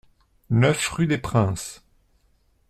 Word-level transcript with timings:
neuf 0.49 0.87
rue 0.89 1.05
Des 1.05 1.19
Princes 1.19 1.83